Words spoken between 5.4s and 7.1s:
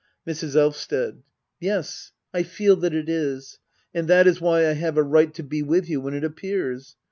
be with you when it appears